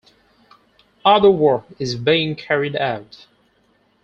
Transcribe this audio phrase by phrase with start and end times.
[1.05, 3.27] Other work is being carried out.